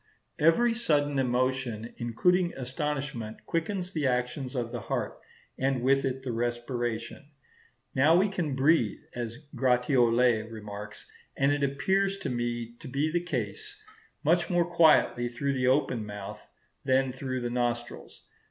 Every 0.39 0.73
sudden 0.73 1.19
emotion, 1.19 1.93
including 1.97 2.55
astonishment, 2.55 3.45
quickens 3.45 3.93
the 3.93 4.07
action 4.07 4.49
of 4.57 4.71
the 4.71 4.79
heart, 4.79 5.19
and 5.59 5.83
with 5.83 6.05
it 6.05 6.23
the 6.23 6.31
respiration. 6.31 7.27
Now 7.93 8.15
we 8.17 8.27
can 8.27 8.55
breathe, 8.55 8.97
as 9.13 9.45
Gratiolet 9.53 10.49
remarks 10.51 11.05
and 11.37 11.53
as 11.53 11.61
appears 11.61 12.17
to 12.17 12.31
me 12.31 12.73
to 12.79 12.87
be 12.87 13.11
the 13.11 13.21
case, 13.21 13.79
much 14.23 14.49
more 14.49 14.65
quietly 14.65 15.29
through 15.29 15.53
the 15.53 15.67
open 15.67 16.03
mouth 16.03 16.49
than 16.83 17.11
through 17.11 17.41
the 17.41 17.51
nostrils. 17.51 18.23